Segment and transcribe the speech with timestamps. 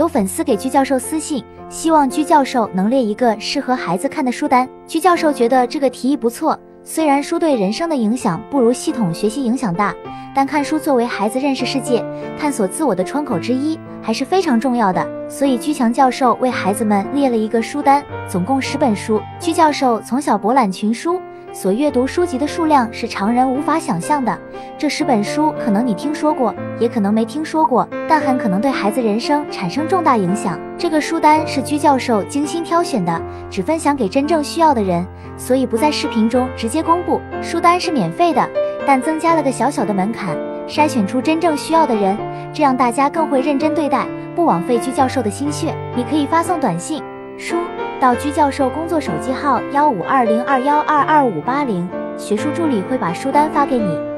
[0.00, 4.66] 有粉丝给居教授私信，希望居教授能列一个适合孩子看的书单。
[4.86, 6.58] 居教授觉得这个提议不错。
[6.82, 9.94] 虽然书对人生的影响不如系统学习影响大，
[10.34, 12.02] 但看书作为孩子认识世界、
[12.38, 15.06] 探索自我的窗口之一，还是非常重要的。
[15.28, 19.20] 所以居强教授为孩子们列了一个书单，总共十本书。
[19.38, 21.20] 居教授从小博览群书。
[21.52, 24.36] 所阅读书籍的数量是常人无法想象的。
[24.78, 30.58] 这十本书可能你听说过，也可能没听说过，但很可能对孩子人生产生重大影响。
[30.78, 37.20] 这个书单是居教授精心挑选的，只分享给真正需要的人，所以不在视频中直接公布。
[37.42, 38.48] 书单是免费的，
[38.86, 40.36] 但增加了个小小的门槛，
[40.68, 42.16] 筛选出真正需要的人，
[42.54, 45.74] 这样大家更会认真对待，不枉费居教授的心血。
[45.96, 47.02] 你可以发送短信
[47.36, 47.56] 书。
[48.00, 51.86] 到居教授工作手机号幺五二零二幺二二五八零，
[52.16, 54.09] 学术助理会把书单发给你。